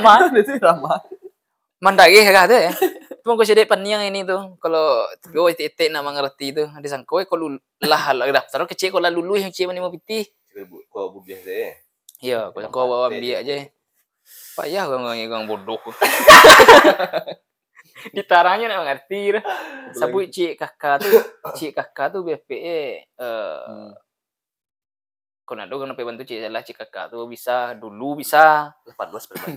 Mana? 0.03 0.27
Itu 0.35 0.59
ramah. 0.59 0.99
mandagi 1.81 2.21
kagak 2.21 2.45
ada 2.45 2.57
ya 2.69 2.71
cuma 3.21 3.37
gue 3.37 3.45
sedih 3.45 3.69
paniang 3.69 4.01
ini 4.03 4.25
tuh. 4.25 4.57
Kalau 4.57 5.05
gue 5.23 5.53
titik 5.53 5.89
nama 5.89 6.09
ngerti 6.09 6.51
itu 6.53 6.63
ada 6.65 6.87
sangko 6.89 7.21
kalau 7.29 7.55
lah 7.81 8.13
lah 8.13 8.25
daftar. 8.29 8.65
Kecil 8.65 8.89
kalau 8.91 9.09
lulu 9.09 9.37
yang 9.37 9.53
cewek 9.53 9.77
mau 9.77 9.93
pitih 9.93 10.25
Kau 10.91 11.15
bu 11.15 11.23
biasa 11.23 11.47
ya. 11.47 11.71
iya 12.21 12.39
kalau 12.53 12.69
kau 12.69 12.85
bawa 12.85 13.07
biar 13.09 13.41
aja 13.41 13.65
payah 14.53 14.83
gue 14.85 14.97
nggak 14.99 15.15
ngang 15.31 15.45
bodoh. 15.49 15.79
Ditaranya 18.15 18.65
nggak 18.69 18.87
ngerti 18.87 19.21
dah 19.39 19.43
sabu 19.95 20.23
cik 20.25 20.59
kakak 20.59 21.01
tuh 21.01 21.11
cik 21.55 21.71
kakak 21.75 22.07
tuh 22.13 22.21
BPE 22.27 22.59
eh 22.61 22.93
Hmm. 23.17 23.91
ada 25.51 25.75
kan 25.83 25.91
bantu 26.07 26.23
cik 26.23 26.47
lah 26.47 26.63
cik 26.63 26.79
kakak 26.79 27.11
tuh 27.11 27.27
bisa 27.27 27.75
dulu 27.75 28.15
bisa. 28.15 28.71
18 28.87 29.11
berapa? 29.31 29.47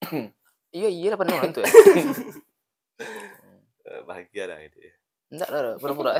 iya 0.78 0.88
iya 0.90 1.08
lah 1.14 1.18
penuh 1.18 1.38
itu 1.42 1.60
ya 1.62 1.70
Bahagia 4.06 4.44
lah 4.46 4.58
itu. 4.62 4.78
ya. 4.78 4.92
enggak 5.30 5.48
lah 5.50 5.74
pura-pura 5.78 6.18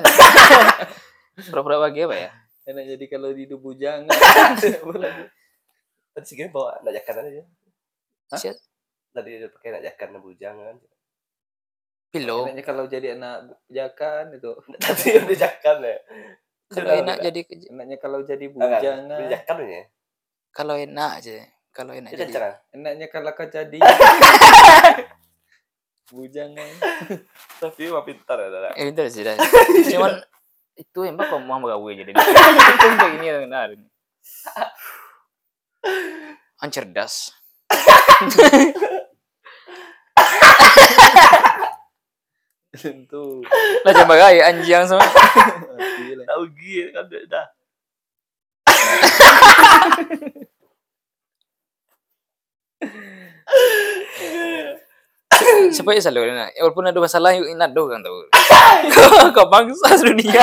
pura-pura 1.51 1.77
bahagia 1.83 2.07
apa 2.07 2.17
ya 2.17 2.31
Enak 2.71 2.85
jadi 2.97 3.05
kalau 3.11 3.31
di 3.33 3.45
Bujang. 3.49 4.07
Tadi 6.15 6.27
sih 6.27 6.37
bawa 6.51 6.79
najakan 6.85 7.27
aja. 7.27 7.43
Siap. 8.37 8.57
Tadi 9.11 9.31
pakai 9.51 9.71
najakan 9.81 10.09
bujangan. 10.23 10.77
Pilo. 12.11 12.47
Enaknya 12.47 12.65
kalau 12.67 12.85
jadi 12.91 13.15
anak 13.19 13.59
jakan 13.71 14.39
itu. 14.39 14.53
Tadi 14.83 15.05
yang 15.19 15.27
najakan 15.27 15.77
ya. 15.83 15.97
Kalau 16.71 16.93
enak 17.03 17.17
jadi 17.19 17.41
Enaknya 17.75 17.99
kalau 17.99 18.19
jadi 18.23 18.47
Bujangan. 18.47 18.79
bujangan. 18.79 19.19
Najakan 19.27 19.57
ya. 19.67 19.83
kalau 20.51 20.75
enak 20.79 21.11
aja. 21.23 21.35
Kalau 21.71 21.93
enak 21.95 22.11
jadi. 22.15 22.31
jangan. 22.31 22.55
Enaknya 22.75 23.07
kalau 23.11 23.31
kau 23.35 23.47
jadi 23.51 23.79
bujangan. 26.11 26.71
Tapi 27.63 27.91
mah 27.91 28.05
pintar 28.05 28.39
ya, 28.39 28.49
Dara. 28.51 28.71
Eh 28.75 28.89
itu 28.93 29.03
sih 29.11 29.23
dah. 29.23 29.37
Cuman 29.87 30.23
itu 30.77 30.99
emang 31.07 31.31
kok 31.31 31.43
mau 31.43 31.63
gawe 31.63 31.91
jadi. 31.95 32.13
Itu 32.13 32.87
kayak 32.99 33.15
ini 33.19 33.27
yang 33.27 33.43
benar. 33.47 33.71
An 36.61 36.71
cerdas. 36.71 37.33
Tentu. 42.71 43.43
Lah 43.85 43.93
coba 43.93 44.15
gaya 44.15 44.47
anjing 44.51 44.87
lah. 44.87 45.11
Tahu 46.31 46.45
gila 46.55 46.91
kan 46.95 47.05
dia 47.11 47.43
dah. 55.69 55.75
Supaya 55.75 55.99
selalu 56.01 56.33
enak. 56.33 56.49
Walaupun 56.57 56.85
ada 56.89 56.99
masalah 56.99 57.31
yuk 57.37 57.49
inat 57.53 57.71
do 57.77 57.85
kan 57.91 58.01
tahu. 58.01 58.19
Kau 59.37 59.47
bangsa 59.53 59.93
dunia. 60.01 60.41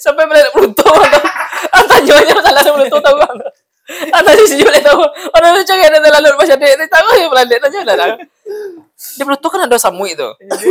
Sampai 0.00 0.24
melihat 0.24 0.50
Pluto 0.56 0.86
kan. 0.86 1.22
Anta 1.76 1.96
jualnya 2.00 2.32
masalah 2.32 2.60
sama 2.64 2.76
Pluto 2.84 2.98
tahu 3.04 3.16
kan. 3.20 3.36
Anta 4.16 4.30
sisi 4.40 4.58
jualnya 4.58 4.82
tahu. 4.82 5.02
Orang 5.36 5.50
lucu 5.60 5.74
kan 5.76 5.92
ada 5.92 6.08
lalu 6.18 6.28
ada 6.40 6.66
itu 6.66 6.86
tahu 6.88 7.08
ya 7.20 7.26
planet 7.28 7.62
aja 7.68 7.80
lah. 7.84 8.08
Di 8.96 9.22
Pluto 9.22 9.46
kan 9.52 9.60
ada 9.68 9.76
samui 9.76 10.16
itu. 10.16 10.28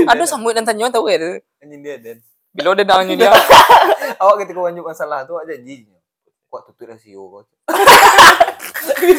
Ada 0.09 0.23
samui 0.25 0.57
dan 0.57 0.65
tanjung 0.65 0.89
tahu 0.89 1.07
ya. 1.07 1.21
itu. 1.21 1.29
Anjing 1.61 1.81
dia 1.85 1.95
dan. 2.01 2.17
Bila 2.55 2.71
ada 2.71 2.83
daunnya 2.87 3.19
dia. 3.19 3.31
Awak 4.23 4.35
ketika 4.47 4.59
wanjuk 4.63 4.85
masalah 4.87 5.27
tu 5.27 5.35
ada 5.35 5.51
janji. 5.53 5.91
Kuat 6.47 6.63
tutup 6.71 6.87
rasio 6.87 7.19
kau. 7.27 7.43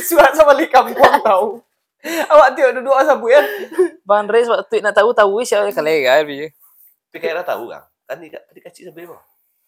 Suat 0.08 0.32
sama 0.32 0.56
di 0.56 0.66
kampung 0.72 1.20
tahu. 1.20 1.60
Awak 2.32 2.48
tengok 2.54 2.72
duduk 2.80 2.94
asabu 2.96 3.26
ya. 3.30 3.42
Bang 4.06 4.30
Rey 4.30 4.46
waktu 4.46 4.82
nak 4.82 4.94
tahu 4.94 5.10
tahu 5.12 5.42
siapa 5.42 5.70
kali 5.74 6.06
kan 6.06 6.22
bi. 6.26 6.46
Tapi 7.10 7.16
kayaknya 7.18 7.44
tahu 7.46 7.70
kan. 7.72 7.82
Kan 8.06 8.22
dia 8.22 8.38
tadi 8.38 8.60
kecil 8.62 8.90
sampai 8.90 9.08
mah. 9.10 9.22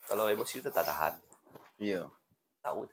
Kalau 0.07 0.25
emosi 0.31 0.63
itu 0.63 0.71
tak 0.71 0.87
tahan. 0.87 1.15
Iya. 1.83 2.07
Tahu. 2.63 2.87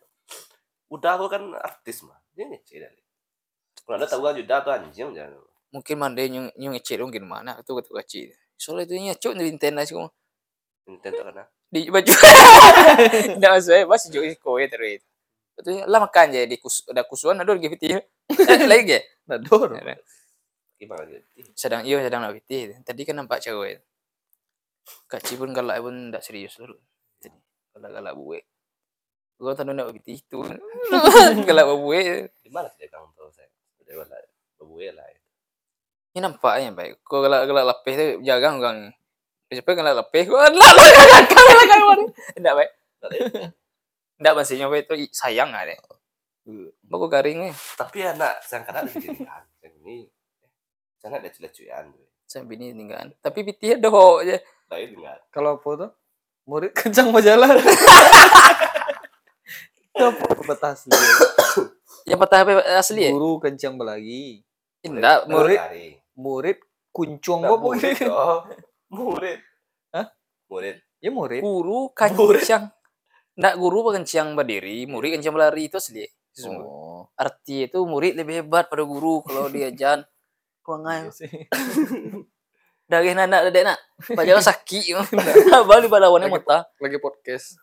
Udah 0.92 1.12
aku 1.18 1.26
kan 1.30 1.42
artis 1.62 2.02
mah. 2.06 2.18
Dia 2.34 2.50
ngecil 2.50 2.86
dari. 2.86 3.02
Kalau 3.86 3.96
anda 4.02 4.08
tahu 4.10 4.22
kan 4.26 4.34
udah 4.36 4.58
tuh 4.66 4.72
anjing 4.74 5.14
jangan. 5.14 5.38
Mungkin 5.70 5.96
mande 6.00 6.24
nyung 6.32 6.48
nyung 6.58 6.74
ngecil 6.74 7.04
mungkin 7.06 7.24
mana 7.28 7.60
itu 7.62 7.72
ketua 7.76 8.02
kecil. 8.02 8.34
Soalnya 8.56 8.88
itu 8.90 8.94
nyacuk 8.98 9.32
di 9.36 9.52
internet 9.52 9.86
sih 9.92 9.98
Nintendo 10.86 11.22
karena. 11.26 11.46
di 11.70 11.90
baju. 11.92 12.14
Tidak 13.36 13.50
maksudnya 13.52 13.84
masih 13.90 14.10
jauh 14.14 14.26
kowe 14.40 14.64
terus. 14.70 15.02
Itu 15.60 15.70
lah 15.90 16.00
makan 16.04 16.32
aja 16.32 16.46
di 16.46 16.58
kus 16.62 16.86
ada 16.88 17.04
kusuan 17.04 17.42
ada 17.42 17.52
lagi 17.58 17.68
piti. 17.74 17.92
Lagi 18.70 18.96
ya. 18.96 19.02
Gimana 20.76 21.08
gitu. 21.08 21.50
Sedang 21.56 21.82
iya 21.88 22.04
sedang 22.04 22.22
nak 22.22 22.36
piti. 22.36 22.72
Tadi 22.84 23.02
kan 23.08 23.16
nampak 23.18 23.42
cewek. 23.42 23.82
Kak 25.10 25.26
pun 25.40 25.50
galak 25.50 25.82
pun 25.82 26.14
tidak 26.14 26.22
serius 26.22 26.56
dulu. 26.62 26.78
Jadi 27.18 27.34
galak 27.74 27.92
galak 27.96 28.14
buwe. 28.14 28.40
Gua 29.36 29.52
tahu 29.58 29.74
nak 29.74 29.92
piti 29.96 30.22
itu. 30.22 30.40
galak 31.48 31.66
buwe. 31.74 32.30
Di 32.44 32.50
mana 32.54 32.70
sih 32.76 32.86
kamu 32.86 33.10
tahu 33.18 33.30
saya? 33.34 33.50
Udah 33.82 34.06
lah. 34.06 34.22
Babuya 34.60 34.92
lah. 34.96 35.06
Ini 36.16 36.24
nampaknya 36.24 36.72
baik. 36.72 37.04
Kau 37.04 37.20
galak 37.20 37.46
galak 37.46 37.66
lepeh 37.76 37.94
tu 38.00 38.06
jaga 38.24 38.56
orang. 38.56 38.92
Siapa 39.52 39.72
galak 39.76 39.96
lepeh? 40.06 40.24
Kau 40.28 40.40
lah 40.40 40.50
lah 40.52 40.88
galak 40.90 41.22
galak. 41.30 42.00
Tidak 42.36 42.54
baik. 42.56 42.72
Tidak 44.16 44.34
masih 44.34 44.56
nyoba 44.64 44.76
itu 44.80 44.94
sayang 45.12 45.52
ada. 45.52 45.76
Bagus 46.86 47.10
garing 47.10 47.50
ni. 47.50 47.52
Tapi 47.74 48.06
anak 48.06 48.46
saya 48.46 48.62
kan 48.62 48.86
ada 48.86 48.90
kejadian. 48.90 49.44
Yang 49.66 49.74
ini. 49.82 49.98
Sana 51.02 51.18
ada 51.18 51.30
cilacuan. 51.34 51.90
Saya 52.26 52.46
bini 52.46 52.74
tinggal. 52.74 53.14
Tapi 53.22 53.42
piti 53.42 53.74
ada 53.74 53.90
ho 53.90 54.22
je. 54.22 54.38
Lain 54.70 54.90
enggak. 54.94 55.20
Kalau 55.34 55.58
apa 55.58 55.70
tuh? 55.74 55.92
Murid 56.46 56.72
kencang 56.78 57.10
berjalan. 57.10 57.58
Apa 59.96 60.44
batas 60.44 60.84
dia? 60.92 61.00
Yang 62.04 62.20
patah 62.20 62.44
HP 62.44 62.50
asli 62.76 63.02
ya? 63.08 63.12
Guru 63.16 63.40
kencang 63.40 63.80
berlagi. 63.80 64.44
Tidak, 64.84 65.20
murid. 65.32 65.56
Lari. 65.58 65.90
Murid 66.20 66.58
kuncung 66.92 67.48
apa 67.48 67.56
murid. 67.58 67.96
gitu? 67.96 68.12
Oh. 68.12 68.44
Murid. 68.92 69.40
Hah? 69.96 70.12
Murid. 70.52 70.76
Ya 71.00 71.10
murid. 71.16 71.42
Guru 71.42 71.96
kencang. 71.96 72.76
Tidak 73.36 73.56
guru 73.56 73.88
kencang 73.96 74.36
berdiri, 74.36 74.84
murid 74.86 75.16
kencang 75.18 75.34
berlari 75.34 75.72
itu 75.72 75.80
asli. 75.80 76.06
Oh. 76.44 77.08
Arti 77.16 77.72
itu 77.72 77.80
murid 77.88 78.20
lebih 78.20 78.44
hebat 78.44 78.68
pada 78.68 78.84
guru 78.84 79.24
kalau 79.24 79.48
dia 79.48 79.72
jalan. 79.80 80.04
Kuangai. 80.66 81.08
Iya. 81.08 81.48
Dari 82.86 83.16
anak 83.16 83.50
ada 83.50 83.60
nak. 83.74 83.80
Pajak 84.04 84.44
sakit. 84.52 84.84
Baru 85.70 85.88
pada 85.88 86.12
mata. 86.12 86.68
Lagi 86.82 86.98
podcast. 87.00 87.56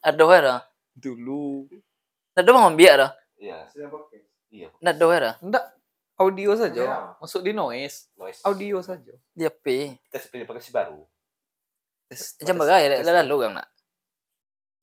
Ada 0.00 0.22
wera. 0.24 0.56
Dulu. 0.96 1.68
Ada 2.32 2.50
mau 2.50 2.70
biar 2.72 2.96
dah. 3.04 3.12
Iya. 3.36 3.68
Iya. 4.48 4.68
Ada 4.80 5.04
wera. 5.04 5.30
Enggak. 5.44 5.64
Audio 6.14 6.54
saja. 6.54 7.14
Masuk 7.18 7.42
di 7.42 7.50
noise. 7.50 8.06
Noise. 8.14 8.40
Audio 8.46 8.78
saja. 8.80 9.12
Dia 9.34 9.50
P. 9.50 9.98
Kita 10.08 10.22
pilih 10.30 10.46
pakai 10.46 10.62
si 10.62 10.70
baru. 10.70 11.02
Jam 12.38 12.54
bagai 12.54 13.02
dah 13.02 13.22
lalu 13.26 13.36
kan 13.44 13.50
nak. 13.58 13.68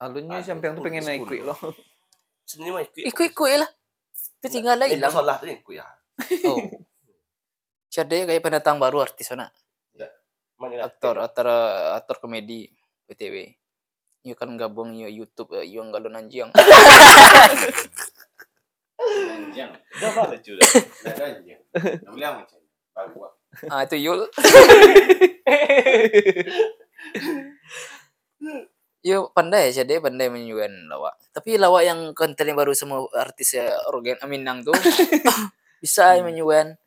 Alunnya 0.02 0.42
Ah, 0.42 0.44
sampai 0.44 0.68
yang 0.68 0.76
tuh 0.76 0.84
pengen 0.84 1.06
naik 1.06 1.24
quick 1.24 1.46
loh. 1.46 1.56
Sebenarnya 2.46 2.74
mah 2.74 2.84
ikut. 2.86 3.02
Ikut-ikut 3.08 3.50
lah. 3.62 3.70
Itu 4.42 4.48
tinggal 4.50 4.76
lah 4.82 4.88
Eh, 4.90 4.98
masalah 4.98 5.38
tu 5.38 5.46
ikut 5.48 5.76
ya. 5.76 5.86
Oh. 6.50 6.58
Siapa 7.92 8.24
kayak 8.24 8.44
pendatang 8.44 8.80
baru 8.80 9.04
artis 9.04 9.28
sana. 9.28 9.52
Mana 10.62 10.86
Aktor, 10.86 11.18
aktor, 11.18 11.50
aktor 11.98 12.22
komedi 12.22 12.70
BTW. 13.10 13.58
Iyo 14.22 14.38
kan 14.38 14.54
gabung 14.54 14.94
iyo 14.94 15.10
YouTube, 15.10 15.58
eh, 15.58 15.66
iyo 15.66 15.82
galon 15.90 16.14
anjing. 16.14 16.54
Anjing. 19.02 19.72
Dah 19.74 20.10
apa 20.14 20.22
lucu 20.30 20.54
dah. 20.54 20.68
Dah 21.10 21.26
anjing. 21.34 21.58
Nak 22.06 22.14
bilang 22.14 22.46
macam. 22.46 22.62
Baru 22.94 23.10
buat. 23.18 23.34
Ah 23.68 23.84
itu 23.84 23.98
Yul. 23.98 24.30
Yo 29.02 29.34
pandai 29.34 29.74
aja 29.74 29.82
dia 29.82 29.98
pandai 29.98 30.30
menyuguhan 30.30 30.86
lawak. 30.86 31.18
Tapi 31.34 31.58
lawak 31.58 31.82
yang 31.82 32.00
konten 32.14 32.46
yang 32.46 32.54
baru 32.54 32.78
semua 32.78 33.02
artis 33.18 33.58
ya 33.58 33.66
Rogen 33.90 34.22
Aminang 34.22 34.62
tuh 34.62 34.78
bisa 35.84 36.18
menyuguhan. 36.22 36.78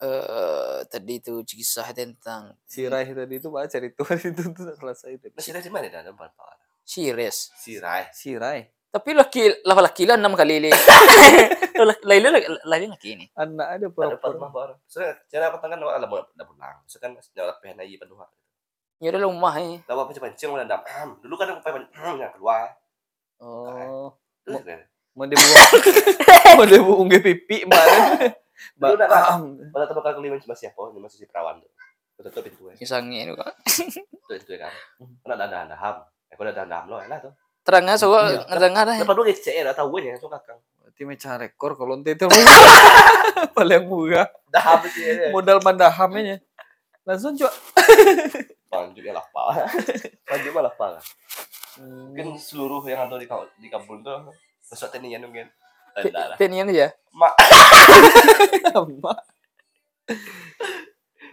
eh 0.00 0.80
tadi 0.88 1.20
itu 1.20 1.44
kisah 1.44 1.92
tentang 1.92 2.56
Si 2.64 2.88
Rai 2.88 3.04
tadi 3.12 3.36
itu 3.36 3.52
baca 3.52 3.68
cerita 3.68 4.00
itu 4.16 4.42
tuh 4.56 4.64
tak 4.72 4.76
selesai 4.80 5.10
itu. 5.12 5.26
Masih 5.36 5.52
dari 5.52 5.68
mana 5.68 5.92
dah 5.92 6.00
nampak 6.00 6.32
Pak? 6.32 6.56
Sires. 6.80 7.52
Si 7.60 7.76
Rai. 7.76 8.08
Si 8.16 8.32
Rai. 8.32 8.64
Tapi 8.90 9.10
laki 9.12 9.60
laki 9.62 10.02
lah 10.08 10.16
enam 10.16 10.32
kali 10.32 10.56
le. 10.64 10.72
Laila 12.08 12.32
lain 12.64 12.88
laki 12.96 13.08
ini. 13.12 13.28
Anak 13.40 13.76
ada 13.76 13.86
Ada 13.86 13.88
perempuan. 13.92 14.32
rumah 14.40 14.50
baru. 14.50 14.74
Soalnya 14.88 15.20
cara 15.28 15.52
petang 15.52 15.70
kan 15.76 15.80
awak 15.84 15.96
lah 16.00 16.08
dah 16.32 16.46
pulang. 16.48 16.76
Sekarang 16.88 17.14
nyala 17.36 17.52
peh 17.60 17.76
naik 17.76 18.00
penuh. 18.00 18.16
Ya 19.00 19.08
udah 19.16 19.24
rumah 19.24 19.56
eh. 19.56 19.80
Lawa 19.88 20.04
pancing 20.04 20.20
pancing 20.20 20.48
mana 20.52 20.68
dam. 20.68 20.84
Dulu 21.24 21.34
kan 21.40 21.56
aku 21.56 21.64
pengen 21.64 21.88
yang 22.20 22.32
keluar. 22.36 22.76
Oh. 23.40 24.12
Terus 24.44 24.60
kan. 24.60 24.80
Mau 25.16 25.24
dia 25.24 25.40
buang. 25.40 25.68
Mau 26.60 26.64
dia 26.68 26.80
buang 26.84 27.08
ke 27.08 27.18
pipi 27.24 27.64
kemarin. 27.64 28.36
Dulu 28.76 28.94
dah 29.00 29.08
lah. 29.08 29.40
Bam. 29.40 29.56
Pada 29.72 29.88
tempat 29.88 30.12
kali 30.12 30.28
lima 30.28 30.36
masih 30.36 30.68
siapa? 30.68 30.92
Ini 30.92 31.00
masih 31.00 31.16
si 31.16 31.24
perawan 31.24 31.64
tuh. 31.64 31.72
Tutup 32.20 32.44
pintu 32.44 32.68
eh. 32.68 32.76
Kisahnya 32.76 33.24
itu 33.24 33.32
kan. 33.40 33.56
Tutup 33.64 34.36
pintu 34.36 34.52
kan. 34.60 34.72
Kan 35.00 35.30
ada 35.32 35.48
ada 35.48 35.76
ham. 35.80 36.04
Aku 36.36 36.44
ada 36.44 36.52
ada 36.52 36.68
ham 36.68 36.92
lo 36.92 37.00
lah 37.00 37.18
tuh. 37.24 37.32
Terangnya 37.64 37.96
so 37.96 38.12
Iya. 38.12 38.44
ngedengar 38.52 38.84
dah. 38.84 38.96
Lepas 39.00 39.16
dulu 39.16 39.24
ngecek 39.32 39.64
dah 39.64 39.72
tahu 39.72 39.96
nya 40.04 40.20
so 40.20 40.28
kakang. 40.28 40.60
Berarti 40.76 41.02
meca 41.08 41.40
rekor 41.40 41.72
kalau 41.72 41.96
nanti 41.96 42.12
itu 42.12 42.28
paling 43.56 43.88
murah. 43.88 44.28
Dah 44.52 44.76
habis 44.76 44.92
ya. 44.92 45.32
Modal 45.32 45.64
mandahamnya. 45.64 46.44
Langsung 47.08 47.32
coba. 47.40 47.56
Lanjut 48.70 49.02
ya 49.02 49.12
lapar. 49.12 49.66
Lanjut 50.30 50.50
malah 50.56 50.70
lapar. 50.70 51.02
Mungkin 51.82 52.38
seluruh 52.38 52.82
yang 52.86 53.10
ada 53.10 53.18
di 53.18 53.26
di 53.58 53.68
kampung 53.68 54.06
tuh 54.06 54.30
sesuatu 54.62 54.98
ini 55.02 55.18
yang 55.18 55.26
mungkin. 55.26 55.50
Ada 55.98 56.34
lah. 56.34 56.36
Tenian 56.38 56.70
aja. 56.70 56.94
Mak. 57.10 57.34
Mak. 59.02 59.20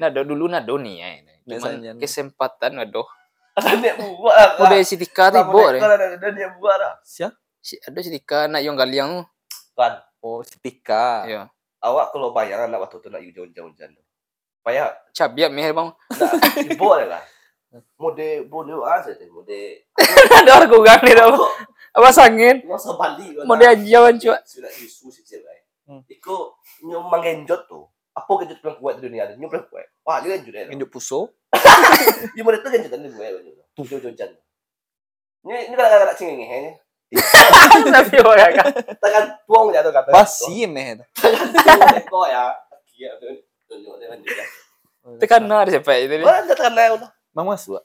Nado 0.01 0.22
dulu 0.25 0.50
nado 0.50 0.82
nih 0.82 0.96
ya. 0.98 1.08
Biasanya. 1.46 1.94
Cuman 1.94 2.01
kesempatan 2.01 2.72
nado. 2.82 3.06
Ada 3.58 3.98
buat. 4.01 4.50
Udah 4.62 4.77
si 4.82 4.98
Tika 4.98 5.29
tibo 5.29 5.62
deh. 5.70 5.82
Ada 5.82 6.17
ada 6.17 6.29
dia 6.34 6.50
buat 6.58 6.77
lah. 6.77 6.98
Siapa? 7.06 7.38
Si 7.62 7.77
ada 7.82 7.98
si 8.01 8.10
Tika 8.10 8.50
nak 8.50 8.62
yang 8.65 8.74
galiang 8.74 9.22
tu. 9.22 9.24
Kan. 9.77 10.01
Oh, 10.25 10.41
si 10.41 10.58
Tika. 10.58 11.25
Ya. 11.29 11.41
Awak 11.82 12.13
kalau 12.13 12.34
bayang 12.34 12.65
anak 12.65 12.89
waktu 12.89 12.98
tu 12.98 13.10
nak 13.13 13.22
hujan-hujan 13.22 13.94
tu. 13.94 14.03
Payah 14.67 14.91
Cabiak 15.15 15.47
meh 15.47 15.71
bang. 15.71 15.89
nak 15.95 16.59
ibu 16.59 16.91
lah. 17.07 17.24
Mode 17.95 18.43
mode 18.51 18.75
ah 18.83 19.00
saja 19.00 19.24
mode. 19.31 19.88
Ada 20.43 20.59
orang 20.59 20.67
gugang 20.67 21.00
ni 21.07 21.15
dah. 21.15 21.31
Apa 21.95 22.12
sangin? 22.12 22.67
Masa 22.67 22.91
Bali. 23.00 23.31
Mau 23.47 23.55
dia 23.55 23.71
ajawan 23.71 24.19
cuak. 24.19 24.43
Sudah 24.43 24.67
isu 24.75 25.07
si 25.07 25.24
cewek. 25.24 25.71
Hmm. 25.88 26.03
Iko 26.12 26.59
nyom 26.83 27.07
manggenjot 27.07 27.63
tu. 27.71 27.88
Apa 28.12 28.43
genjot 28.43 28.59
paling 28.59 28.75
kuat 28.83 29.00
di 29.00 29.07
dunia 29.07 29.31
ni? 29.31 29.39
Nyom 29.39 29.47
paling 29.47 29.71
kuat. 29.71 29.88
Wah, 30.03 30.19
dia 30.19 30.36
genjot 30.36 30.51
dia. 30.59 30.67
Injuk 30.67 30.91
puso. 30.91 31.31
Di 32.36 32.43
mana 32.43 32.59
tu 32.59 32.67
genjot 32.67 32.91
ni 32.91 33.07
gue. 33.07 33.27
Hujan-hujan. 33.79 34.36
Ni 35.47 35.53
ni 35.71 35.74
kadang-kadang 35.79 36.12
nak 36.12 36.17
cengeng 36.19 36.43
ni. 36.43 36.71
Tapi 37.88 38.15
orang 38.19 38.51
kan. 38.51 38.67
Tangan 39.00 39.24
tuang 39.47 39.71
jatuh 39.71 39.95
kata. 39.95 40.12
Basi 40.12 40.67
meh. 40.67 41.00
Kau 42.12 42.27
ya. 42.27 42.51
Kia 42.91 43.15
kan. 43.67 44.19
Tekan 45.19 45.41
ada 45.47 45.69
siapa 45.71 45.91
itu. 46.00 46.19
Mana 46.19 46.43
tekan 46.47 46.71
naik 46.75 47.00
udah. 47.00 47.09
Mang 47.36 47.47
masuk. 47.47 47.79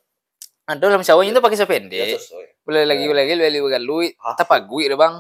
Ada 0.67 0.79
dalam 0.79 1.03
sawahnya 1.03 1.39
tu 1.39 1.43
pakai 1.43 1.59
sependek. 1.59 2.19
Boleh 2.63 2.87
lagi 2.87 3.05
boleh 3.07 3.23
lagi 3.27 3.35
boleh 3.39 3.63
begalui. 3.67 4.09
Hah? 4.23 4.35
Tapagui 4.39 4.87
dah 4.87 4.99
bang. 4.99 5.15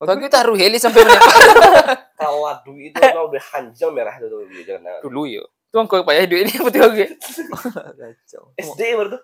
Pagi 0.00 0.32
taruh 0.32 0.56
heli 0.56 0.80
sampai 0.80 1.04
mana 1.04 1.20
Kalau 2.20 2.48
adu 2.48 2.72
itu 2.72 2.96
udah 3.28 3.42
hanjam 3.52 3.92
merah 3.92 4.16
tu 4.16 4.32
tu 4.32 4.48
dia 4.48 4.76
jangan. 4.76 4.96
dulu 5.04 5.28
yo. 5.28 5.44
Tuang 5.68 5.84
kau 5.84 6.00
payah 6.00 6.24
duit 6.24 6.48
ni 6.48 6.56
betul? 6.56 6.88
Kacau. 7.04 8.42
SD 8.64 8.80
baru 8.96 9.08
tu. 9.12 9.20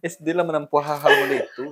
SD 0.00 0.32
lah 0.32 0.48
menempuh 0.48 0.80
hal-hal 0.80 1.12
itu. 1.28 1.68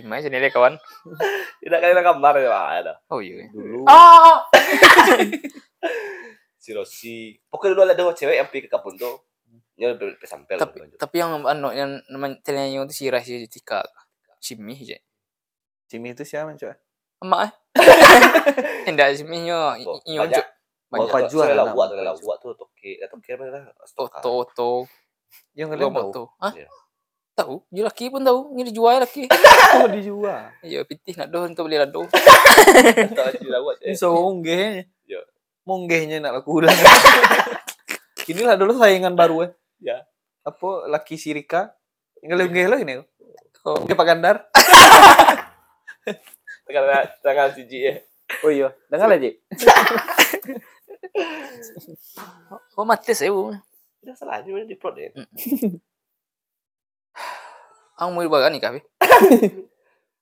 Imai 0.00 0.22
sini 0.22 0.38
dia 0.38 0.50
kawan. 0.50 0.74
Tidak 1.62 1.78
kali 1.78 1.92
nak 1.92 2.06
gambar 2.06 2.34
ya 2.42 2.50
ada. 2.82 2.92
Oh 3.10 3.22
iya. 3.22 3.46
Dulu. 3.50 3.86
Ah. 3.86 4.44
Si 6.60 6.76
Rosi. 6.76 7.32
Pokoknya 7.48 7.72
dulu 7.72 7.82
ada 7.88 7.96
dua 7.96 8.12
cewek 8.12 8.36
yang 8.36 8.48
pergi 8.52 8.68
ke 8.68 8.70
kampung 8.70 8.92
tu. 9.00 9.08
Dia 9.80 9.96
sampai. 10.28 10.60
Tapi 10.60 10.92
tapi 11.00 11.16
yang 11.16 11.40
anu 11.40 11.72
yang 11.72 11.96
namanya 12.12 12.36
itu 12.44 12.92
si 12.92 13.08
Rahsia 13.08 13.40
Tika. 13.48 13.80
Si 14.36 14.60
Mih 14.60 14.76
je. 14.76 15.00
Cimi 15.90 16.12
itu 16.12 16.22
siapa 16.22 16.54
coba? 16.54 16.76
Emak 17.24 17.40
eh. 17.48 17.52
Endak 18.92 19.16
si 19.16 19.24
Mih 19.24 19.40
nyo 19.48 19.74
nyo 20.04 20.22
juk. 20.28 20.46
Banyak 20.90 21.08
jual 21.08 21.24
jual 21.30 21.48
lah 21.54 21.72
buat 21.72 21.96
lah 21.96 22.14
buat 22.18 22.38
tu 22.42 22.52
toke 22.52 22.92
eh 23.00 23.08
toke 23.08 23.30
mana 23.40 23.56
lah. 23.56 23.62
Toto. 24.20 24.84
Yang 25.56 25.80
tu. 26.12 26.24
Hah? 26.38 26.52
Iya. 27.30 27.38
Tahu? 27.38 27.54
Dia 27.70 27.82
laki 27.86 28.04
pun 28.10 28.22
tahu. 28.26 28.38
Ni 28.58 28.66
dijual 28.66 28.98
laki. 29.00 29.30
Oh 29.80 29.86
dijual. 29.86 30.50
Ya 30.66 30.82
pitih 30.82 31.14
nak 31.14 31.30
doh 31.30 31.46
untuk 31.46 31.70
beli 31.70 31.78
lado. 31.78 32.02
Tak 32.10 33.38
buat. 33.38 33.78
Ini 33.86 33.94
so 33.94 34.10
monggehnya. 34.10 34.82
Ya. 35.06 35.22
Monggehnya 35.62 36.18
nak 36.18 36.42
laku 36.42 36.58
ulang. 36.58 36.74
Inilah 38.30 38.58
dulu 38.58 38.74
saingan 38.78 39.14
baru 39.14 39.46
eh. 39.46 39.50
Ya. 39.78 40.02
Apa 40.42 40.90
laki 40.90 41.14
Sirika? 41.14 41.70
Lebih 42.20 42.66
lah 42.66 42.82
ini. 42.82 42.98
Oh, 43.62 43.84
Oke 43.84 43.94
Pak 43.94 44.06
Gandar. 44.06 44.36
Tengah 46.66 47.02
tengah 47.22 47.46
siji 47.50 47.78
eh. 47.82 47.96
Oh 48.46 48.50
iya, 48.50 48.70
dengar 48.86 49.10
aja. 49.10 49.26
oh 52.78 52.86
mati 52.86 53.10
saya. 53.10 53.34
bu. 53.34 53.50
Dah 54.06 54.14
salah 54.14 54.38
mana 54.46 54.64
di 54.64 54.78
plot 54.78 54.94
dia. 54.94 55.10
Ang 58.00 58.16
mau 58.16 58.24
bagan 58.24 58.56
ni 58.56 58.60
kafe. 58.64 58.80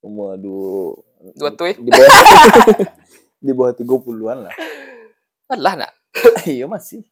Waduh. 0.02 0.98
Dua 1.34 1.50
tu 1.54 1.64
eh. 1.66 1.74
Di 1.78 1.90
bawah 1.90 2.10
di 3.46 3.52
bawah 3.54 3.72
30-an 3.74 4.38
lah. 4.50 4.54
Alah 5.46 5.74
nak. 5.86 5.92
iya 6.50 6.66
masih. 6.66 7.06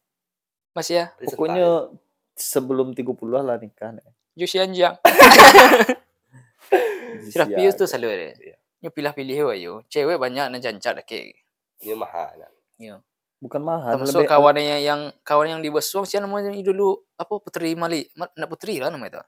Masih 0.75 0.93
ya. 0.99 1.05
Pokoknya 1.23 1.87
sebelum 2.35 2.91
30-an 2.91 3.43
lah 3.47 3.55
nikah. 3.59 3.95
nih. 3.95 4.03
Josi 4.35 4.59
anjang. 4.59 4.99
Sudah 7.31 7.47
Siap. 7.47 7.57
pius 7.59 7.75
tu 7.75 7.87
selalu 7.87 8.07
ada. 8.11 8.27
Iya. 8.35 8.55
Nyo 8.83 8.89
pilih-pilih 8.93 9.37
ayo. 9.55 9.73
Cewek 9.87 10.19
banyak 10.19 10.51
nak 10.51 10.61
jancat 10.61 10.99
laki. 10.99 11.33
Ni 11.83 11.95
mahal. 11.95 12.35
nak. 12.37 12.51
Bukan 13.37 13.61
mahal. 13.61 13.97
Termasuk 13.97 14.21
lebih- 14.23 14.31
kawan 14.31 14.57
yang 14.59 15.01
kawan 15.23 15.47
yang 15.57 15.61
di 15.63 15.69
Besuang 15.71 16.05
siapa 16.05 16.27
namanya 16.27 16.51
dulu 16.53 16.99
apa 17.15 17.33
Putri 17.41 17.73
Mali. 17.73 18.05
Ma- 18.19 18.31
Nak 18.35 18.47
Putri 18.51 18.77
lah 18.83 18.91
namanya 18.91 19.19
itu. 19.19 19.23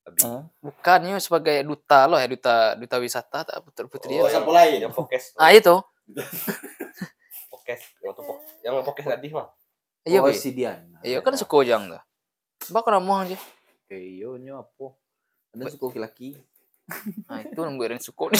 Abi. 0.00 0.20
Ah, 0.24 0.42
Bukannya 0.64 1.20
sebagai 1.20 1.60
duta 1.62 2.08
loh 2.08 2.16
ya 2.16 2.26
duta 2.26 2.74
duta 2.74 2.96
wisata 2.96 3.44
tak 3.44 3.56
Putri 3.60 3.86
Putri. 3.86 4.14
Oh, 4.16 4.26
ya. 4.26 4.40
siapa 4.40 4.50
lain? 4.50 4.78
Yang 4.88 4.94
fokus. 4.96 5.24
Ah 5.40 5.52
itu. 5.52 5.76
Fokus. 7.52 7.80
Yang 8.02 8.12
tu 8.16 8.22
fokus. 8.24 8.50
Yang 8.64 8.74
fokus 8.82 9.04
tadi 9.04 9.28
mah. 9.30 9.46
Iya 10.08 10.18
oh, 10.24 10.32
si 10.32 10.50
Dian. 10.56 10.80
Iya 11.04 11.20
kan 11.20 11.36
suku 11.36 11.68
jang 11.68 11.92
tuh. 11.92 12.02
Bakal 12.72 12.98
ramah 12.98 13.28
aja. 13.28 13.36
Iya, 13.90 14.38
nyo 14.40 14.64
apa? 14.64 14.96
Ada 15.52 15.70
suku 15.76 15.98
laki. 15.98 16.38
Nah 17.28 17.38
itu 17.46 17.60
nunggu 17.60 17.84
yang 17.86 18.02
suku. 18.02 18.32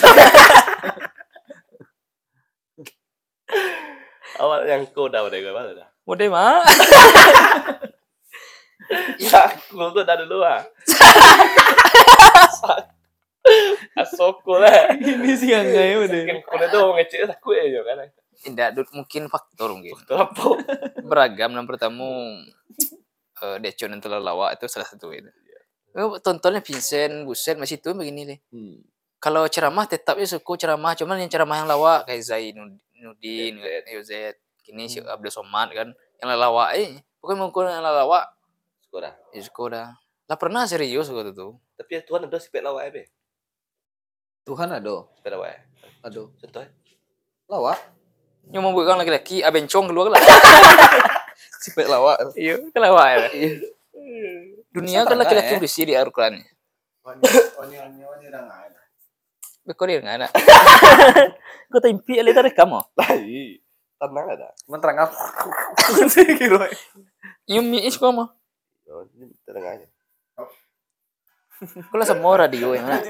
Awal 4.40 4.60
yang 4.66 4.82
kau 4.94 5.10
dah 5.10 5.20
udah 5.26 5.36
gue 5.36 5.52
mana 5.52 5.70
dah. 5.76 5.88
Mode 6.08 6.26
mah. 6.32 6.64
Aku 9.46 9.92
tu 9.92 10.00
dah 10.02 10.16
dulu 10.16 10.42
ah. 10.42 10.64
Asoko 13.96 14.60
lah. 14.60 14.94
Ini 15.00 15.32
sih 15.36 15.50
yang 15.50 15.66
gaya 15.68 16.04
udah. 16.04 16.22
Mungkin 16.24 16.38
kau 16.44 16.56
tu 16.60 16.76
orang 16.76 16.96
ngecek 17.00 17.20
takut 17.28 17.56
aja 17.56 17.80
kan. 17.84 17.96
Tidak, 18.40 18.68
mungkin 18.96 19.22
faktor 19.28 19.68
mungkin. 19.76 19.96
Tu 20.04 20.14
apa? 20.16 20.44
Beragam 21.10 21.52
yang 21.56 21.68
pertama 21.68 22.04
eh 23.40 23.56
Decon 23.60 23.96
yang 23.96 24.02
telah 24.04 24.20
lawak 24.20 24.56
itu 24.56 24.68
salah 24.68 24.88
satu 24.88 25.12
itu. 25.12 25.28
Oh, 25.90 26.22
tontonnya 26.22 26.62
Vincent, 26.62 27.26
Buset, 27.26 27.58
masih 27.58 27.82
itu 27.82 27.90
begini 27.90 28.22
deh. 28.22 28.38
Hmm. 28.54 28.78
Kalau 29.18 29.42
ceramah 29.50 29.90
tetapnya 29.90 30.22
suku 30.22 30.54
ceramah, 30.54 30.94
cuman 30.94 31.18
yang 31.18 31.26
ceramah 31.26 31.56
yang 31.60 31.68
lawak 31.68 32.06
kayak 32.06 32.22
Zainuddin, 32.22 33.58
Zed. 33.58 33.82
Ayo 33.90 34.00
Z, 34.06 34.12
kini 34.62 34.86
si 34.86 35.02
Abdul 35.02 35.34
Somad 35.34 35.74
kan, 35.74 35.90
yang 36.22 36.28
lawak 36.30 36.78
eh, 36.78 37.02
pokoknya 37.18 37.42
mungkin 37.42 37.68
yang 37.68 37.82
lawak, 37.82 38.30
Sekolah. 38.90 39.14
ya 39.30 39.40
suku 39.46 39.70
dah. 39.70 39.94
Lah 40.26 40.34
pernah 40.34 40.66
serius 40.66 41.06
suku 41.06 41.30
tu. 41.30 41.54
Tapi 41.78 41.90
ya 41.94 42.00
Tuhan 42.02 42.26
ada 42.26 42.42
sipet 42.42 42.58
lawak 42.58 42.90
eh 42.90 42.92
be. 42.92 43.02
Tuhan 44.42 44.66
ada. 44.66 45.06
Sipet 45.14 45.30
lawak. 45.30 45.54
eh. 45.54 45.62
Ada. 46.02 46.26
Contoh. 46.26 46.62
eh. 46.66 46.70
Lawak. 47.46 47.78
Yang 48.50 48.62
mau 48.66 48.74
bukan 48.74 48.98
laki-laki, 48.98 49.46
abencong 49.46 49.86
keluar 49.86 50.10
lah. 50.10 50.18
Sipek 51.62 51.86
lawak. 51.86 52.34
Iya, 52.34 52.58
kan 52.74 52.80
lawak 52.82 53.06
ya. 53.06 53.18
Iya. 53.30 53.50
Dunia 54.74 55.06
kan 55.06 55.22
laki-laki 55.22 55.54
eh? 55.54 55.58
berisi 55.62 55.86
di 55.86 55.94
Al-Quran. 55.94 56.42
Bekorir 59.70 60.02
nggak 60.02 60.18
ada. 60.18 60.28
Kau 61.70 61.78
timpi 61.78 62.18
ali 62.18 62.34
tarik 62.34 62.58
kamu. 62.58 62.82
Lai. 62.98 63.54
Tenang 64.02 64.26
ada. 64.34 64.50
Cuman 64.66 64.82
terang 64.82 64.98
aku. 65.06 65.14
Sih 66.10 66.26
kira. 66.34 66.66
Yung 67.46 67.70
mi 67.70 67.86
is 67.86 67.94
ko 67.94 68.10
Oh, 68.90 69.06
aja. 69.06 69.86
Kau 71.60 71.96
lah 72.00 72.08
sama 72.08 72.40
radio 72.40 72.72
yang 72.72 72.88
mana? 72.88 73.04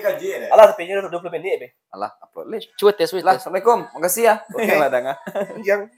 Alah, 0.51 0.75
tapi 0.75 0.85
ini 0.85 0.99
udah 0.99 1.07
20 1.07 1.31
menit, 1.39 1.55
Be. 1.63 1.69
Alah, 1.95 2.11
upload. 2.19 2.51
Cuit 2.77 2.99
ya, 2.99 3.07
cuit 3.07 3.23
Lah, 3.23 3.39
ya. 3.39 3.41
Assalamualaikum. 3.41 3.87
Makasih 3.95 4.23
ya. 4.27 4.35
Oke. 4.51 4.67
Oke, 4.67 4.75
lah 4.75 4.91
danga. 4.91 5.15
Yang 5.63 5.95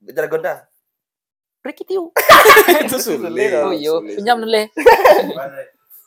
Jalan 0.00 0.28
gondang. 0.32 0.58
Riki 1.60 1.84
tiu. 1.84 2.08
Itu 2.88 2.96
sulit. 2.96 3.52
Oh 3.52 3.76
yo, 3.76 4.00
pinjam 4.00 4.40
dulu. 4.40 4.64